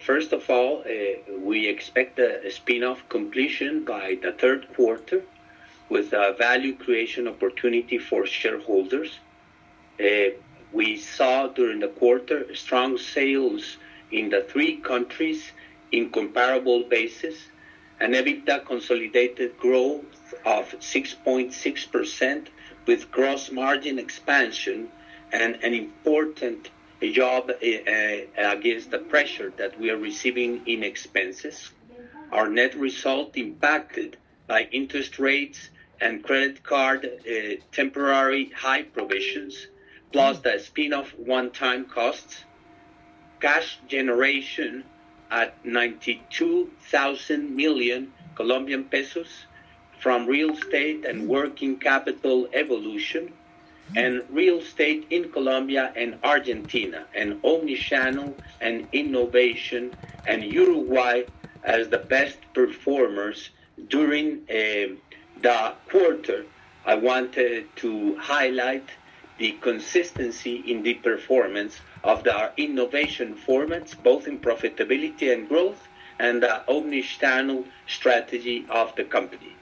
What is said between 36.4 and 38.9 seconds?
card eh, temporary high